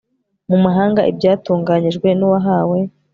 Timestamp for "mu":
0.49-0.57